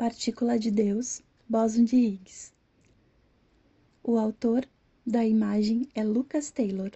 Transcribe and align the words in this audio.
Partícula 0.00 0.58
de 0.58 0.70
Deus, 0.70 1.22
bóson 1.46 1.84
de 1.84 1.94
Higgs. 1.94 2.54
O 4.02 4.16
autor 4.16 4.66
da 5.06 5.26
imagem 5.26 5.86
é 5.94 6.02
Lucas 6.02 6.50
Taylor. 6.50 6.90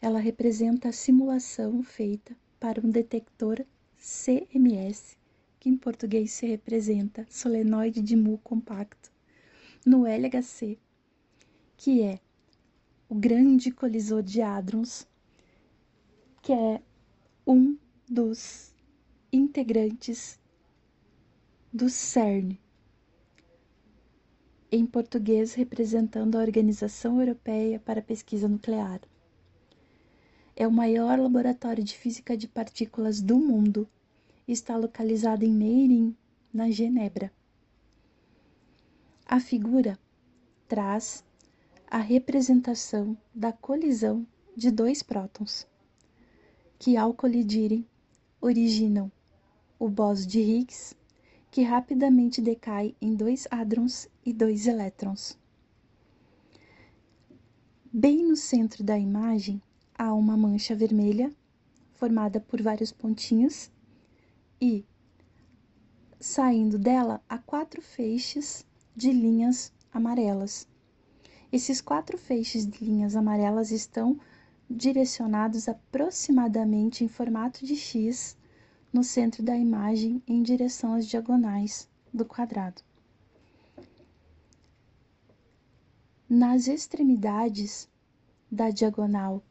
Ela 0.00 0.18
representa 0.18 0.88
a 0.88 0.92
simulação 0.92 1.82
feita 1.82 2.34
para 2.58 2.80
um 2.80 2.88
detector 2.88 3.62
CMS, 3.98 5.18
que 5.60 5.68
em 5.68 5.76
português 5.76 6.30
se 6.30 6.46
representa 6.46 7.26
solenoide 7.28 8.00
de 8.00 8.16
mu 8.16 8.38
compacto, 8.38 9.12
no 9.84 10.06
LHC, 10.06 10.78
que 11.76 12.02
é 12.02 12.18
o 13.06 13.14
grande 13.14 13.70
colisor 13.70 14.22
de 14.22 14.40
hadrons, 14.40 15.06
que 16.40 16.54
é 16.54 16.80
um 17.46 17.76
dos 18.08 18.74
integrantes 19.30 20.40
do 21.76 21.90
CERN, 21.90 22.58
em 24.72 24.86
português 24.86 25.52
representando 25.52 26.36
a 26.36 26.40
Organização 26.40 27.20
Europeia 27.20 27.78
para 27.78 28.00
a 28.00 28.02
Pesquisa 28.02 28.48
Nuclear. 28.48 28.98
É 30.56 30.66
o 30.66 30.72
maior 30.72 31.18
laboratório 31.18 31.84
de 31.84 31.94
física 31.94 32.34
de 32.34 32.48
partículas 32.48 33.20
do 33.20 33.38
mundo 33.38 33.86
e 34.48 34.52
está 34.52 34.74
localizado 34.74 35.44
em 35.44 35.52
Meirin, 35.52 36.16
na 36.50 36.70
Genebra. 36.70 37.30
A 39.26 39.38
figura 39.38 39.98
traz 40.66 41.22
a 41.86 41.98
representação 41.98 43.14
da 43.34 43.52
colisão 43.52 44.26
de 44.56 44.70
dois 44.70 45.02
prótons, 45.02 45.68
que 46.78 46.96
ao 46.96 47.12
colidirem 47.12 47.86
originam 48.40 49.12
o 49.78 49.90
bóson 49.90 50.26
de 50.26 50.40
Higgs, 50.40 50.96
que 51.56 51.62
rapidamente 51.62 52.42
decai 52.42 52.94
em 53.00 53.14
dois 53.14 53.48
hadrons 53.50 54.10
e 54.22 54.30
dois 54.30 54.66
elétrons. 54.66 55.38
Bem 57.90 58.22
no 58.22 58.36
centro 58.36 58.84
da 58.84 58.98
imagem 58.98 59.62
há 59.96 60.12
uma 60.12 60.36
mancha 60.36 60.74
vermelha 60.74 61.32
formada 61.94 62.40
por 62.40 62.60
vários 62.60 62.92
pontinhos 62.92 63.70
e 64.60 64.84
saindo 66.20 66.78
dela 66.78 67.22
há 67.26 67.38
quatro 67.38 67.80
feixes 67.80 68.66
de 68.94 69.10
linhas 69.10 69.72
amarelas. 69.90 70.68
Esses 71.50 71.80
quatro 71.80 72.18
feixes 72.18 72.66
de 72.66 72.84
linhas 72.84 73.16
amarelas 73.16 73.70
estão 73.70 74.20
direcionados 74.68 75.70
aproximadamente 75.70 77.02
em 77.02 77.08
formato 77.08 77.64
de 77.64 77.76
X 77.76 78.36
no 78.96 79.04
centro 79.04 79.42
da 79.42 79.54
imagem 79.54 80.22
em 80.26 80.42
direção 80.42 80.94
às 80.94 81.06
diagonais 81.06 81.86
do 82.14 82.24
quadrado. 82.24 82.80
Nas 86.26 86.66
extremidades 86.66 87.90
da 88.50 88.70
diagonal 88.70 89.44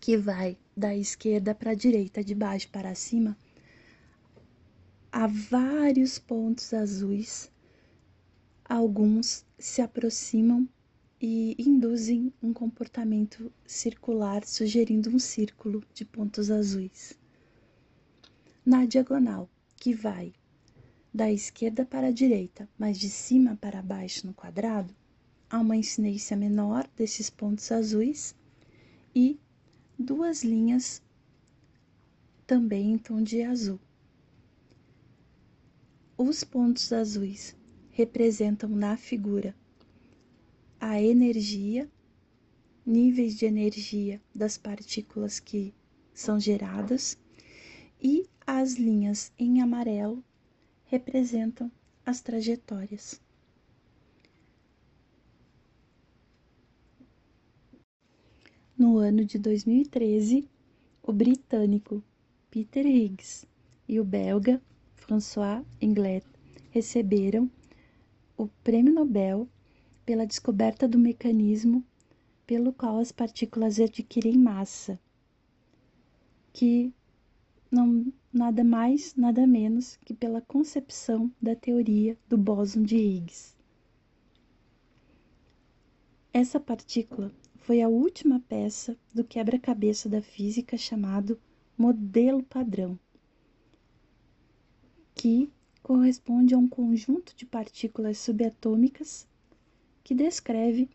que 0.00 0.16
vai 0.16 0.56
da 0.76 0.94
esquerda 0.94 1.52
para 1.52 1.72
a 1.72 1.74
direita, 1.74 2.22
de 2.22 2.32
baixo 2.32 2.68
para 2.70 2.94
cima, 2.94 3.36
há 5.10 5.26
vários 5.26 6.20
pontos 6.20 6.72
azuis. 6.72 7.50
Alguns 8.64 9.44
se 9.58 9.82
aproximam 9.82 10.68
e 11.20 11.56
induzem 11.58 12.32
um 12.40 12.52
comportamento 12.52 13.52
circular, 13.66 14.44
sugerindo 14.44 15.10
um 15.10 15.18
círculo 15.18 15.82
de 15.92 16.04
pontos 16.04 16.52
azuis. 16.52 17.18
Na 18.66 18.86
diagonal, 18.86 19.50
que 19.76 19.92
vai 19.92 20.32
da 21.12 21.30
esquerda 21.30 21.84
para 21.84 22.06
a 22.06 22.10
direita, 22.10 22.66
mas 22.78 22.98
de 22.98 23.10
cima 23.10 23.58
para 23.60 23.82
baixo 23.82 24.26
no 24.26 24.32
quadrado, 24.32 24.94
há 25.50 25.60
uma 25.60 25.76
incidência 25.76 26.34
menor 26.34 26.88
desses 26.96 27.28
pontos 27.28 27.70
azuis 27.70 28.34
e 29.14 29.38
duas 29.98 30.42
linhas 30.42 31.02
também 32.46 32.92
em 32.92 32.98
tom 32.98 33.22
de 33.22 33.42
azul. 33.42 33.78
Os 36.16 36.42
pontos 36.42 36.90
azuis 36.90 37.54
representam 37.90 38.70
na 38.70 38.96
figura 38.96 39.54
a 40.80 41.02
energia, 41.02 41.86
níveis 42.84 43.36
de 43.36 43.44
energia 43.44 44.22
das 44.34 44.56
partículas 44.56 45.38
que 45.38 45.74
são 46.14 46.40
geradas, 46.40 47.18
as 48.64 48.76
linhas 48.76 49.30
em 49.38 49.60
amarelo 49.60 50.24
representam 50.86 51.70
as 52.06 52.22
trajetórias. 52.22 53.20
No 58.74 58.96
ano 58.96 59.22
de 59.22 59.38
2013, 59.38 60.48
o 61.02 61.12
britânico 61.12 62.02
Peter 62.50 62.86
Higgs 62.86 63.46
e 63.86 64.00
o 64.00 64.04
belga 64.04 64.62
François 64.94 65.62
Inglet 65.78 66.24
receberam 66.70 67.50
o 68.34 68.48
Prêmio 68.64 68.94
Nobel 68.94 69.46
pela 70.06 70.26
descoberta 70.26 70.88
do 70.88 70.98
mecanismo 70.98 71.84
pelo 72.46 72.72
qual 72.72 72.98
as 72.98 73.12
partículas 73.12 73.78
adquirem 73.78 74.38
massa, 74.38 74.98
que 76.50 76.94
não 77.74 78.12
nada 78.32 78.62
mais, 78.62 79.16
nada 79.16 79.46
menos 79.46 79.96
que 80.04 80.14
pela 80.14 80.40
concepção 80.40 81.30
da 81.42 81.56
teoria 81.56 82.16
do 82.28 82.38
bóson 82.38 82.84
de 82.84 82.96
Higgs. 82.96 83.52
Essa 86.32 86.60
partícula 86.60 87.32
foi 87.56 87.82
a 87.82 87.88
última 87.88 88.38
peça 88.38 88.96
do 89.12 89.24
quebra-cabeça 89.24 90.08
da 90.08 90.22
física 90.22 90.76
chamado 90.76 91.40
modelo 91.76 92.44
padrão, 92.44 92.96
que 95.14 95.50
corresponde 95.82 96.54
a 96.54 96.58
um 96.58 96.68
conjunto 96.68 97.34
de 97.34 97.44
partículas 97.44 98.18
subatômicas 98.18 99.26
que 100.04 100.14
descreve 100.14 100.88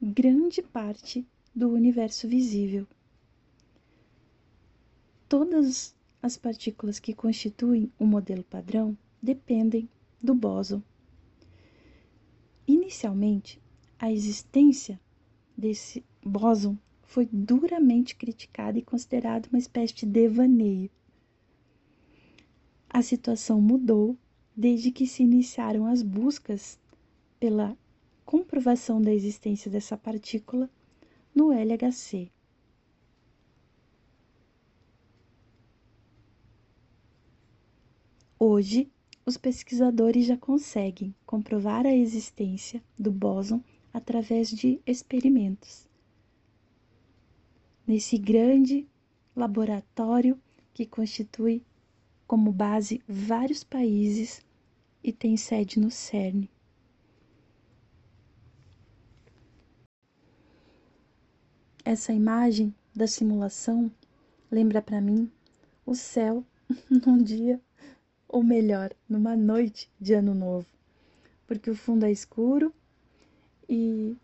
grande 0.00 0.62
parte 0.62 1.26
do 1.54 1.68
universo 1.68 2.26
visível. 2.26 2.86
Todas 5.28 5.93
as 6.24 6.38
partículas 6.38 6.98
que 6.98 7.12
constituem 7.12 7.92
o 7.98 8.06
modelo 8.06 8.42
padrão 8.42 8.96
dependem 9.22 9.86
do 10.22 10.34
bóson. 10.34 10.82
Inicialmente, 12.66 13.60
a 13.98 14.10
existência 14.10 14.98
desse 15.54 16.02
bóson 16.24 16.78
foi 17.02 17.28
duramente 17.30 18.16
criticada 18.16 18.78
e 18.78 18.82
considerada 18.82 19.50
uma 19.50 19.58
espécie 19.58 19.92
de 19.92 20.06
devaneio. 20.06 20.90
A 22.88 23.02
situação 23.02 23.60
mudou 23.60 24.16
desde 24.56 24.90
que 24.90 25.06
se 25.06 25.22
iniciaram 25.22 25.84
as 25.84 26.00
buscas 26.00 26.78
pela 27.38 27.76
comprovação 28.24 28.98
da 28.98 29.12
existência 29.12 29.70
dessa 29.70 29.94
partícula 29.94 30.70
no 31.34 31.52
LHC. 31.52 32.30
Hoje, 38.46 38.92
os 39.24 39.38
pesquisadores 39.38 40.26
já 40.26 40.36
conseguem 40.36 41.14
comprovar 41.24 41.86
a 41.86 41.94
existência 41.94 42.84
do 42.98 43.10
bóson 43.10 43.64
através 43.90 44.50
de 44.50 44.82
experimentos. 44.86 45.88
Nesse 47.86 48.18
grande 48.18 48.86
laboratório 49.34 50.38
que 50.74 50.84
constitui 50.84 51.62
como 52.26 52.52
base 52.52 53.02
vários 53.08 53.64
países 53.64 54.44
e 55.02 55.10
tem 55.10 55.38
sede 55.38 55.80
no 55.80 55.90
CERN. 55.90 56.46
Essa 61.82 62.12
imagem 62.12 62.74
da 62.94 63.06
simulação 63.06 63.90
lembra 64.50 64.82
para 64.82 65.00
mim 65.00 65.32
o 65.86 65.94
céu 65.94 66.44
num 67.06 67.16
dia, 67.16 67.58
ou 68.34 68.42
melhor, 68.42 68.92
numa 69.08 69.36
noite 69.36 69.88
de 70.00 70.12
ano 70.12 70.34
novo, 70.34 70.66
porque 71.46 71.70
o 71.70 71.76
fundo 71.76 72.04
é 72.04 72.10
escuro 72.10 72.74
e 73.68 74.16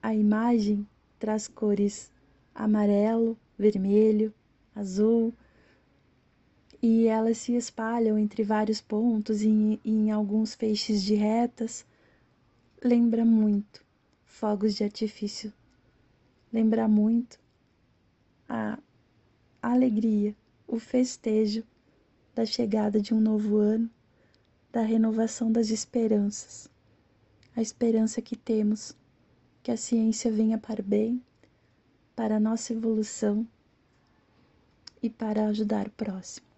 a 0.00 0.14
imagem 0.14 0.86
traz 1.18 1.48
cores 1.48 2.08
amarelo, 2.54 3.36
vermelho, 3.58 4.32
azul, 4.76 5.34
e 6.80 7.08
elas 7.08 7.38
se 7.38 7.56
espalham 7.56 8.16
entre 8.16 8.44
vários 8.44 8.80
pontos 8.80 9.42
e 9.42 9.80
em 9.84 10.12
alguns 10.12 10.54
feixes 10.54 11.02
de 11.02 11.16
retas. 11.16 11.84
Lembra 12.80 13.24
muito 13.24 13.84
fogos 14.24 14.76
de 14.76 14.84
artifício. 14.84 15.52
Lembra 16.52 16.86
muito 16.86 17.40
a 18.48 18.78
alegria, 19.60 20.32
o 20.64 20.78
festejo 20.78 21.64
da 22.34 22.44
chegada 22.46 23.00
de 23.00 23.12
um 23.12 23.20
novo 23.20 23.56
ano 23.56 23.90
da 24.72 24.82
renovação 24.82 25.50
das 25.50 25.70
esperanças. 25.70 26.68
A 27.56 27.60
esperança 27.60 28.22
que 28.22 28.36
temos 28.36 28.96
que 29.62 29.70
a 29.70 29.76
ciência 29.76 30.30
venha 30.30 30.56
para 30.56 30.80
o 30.80 30.84
bem, 30.84 31.22
para 32.14 32.36
a 32.36 32.40
nossa 32.40 32.72
evolução 32.72 33.46
e 35.02 35.10
para 35.10 35.46
ajudar 35.46 35.88
o 35.88 35.90
próximo. 35.90 36.49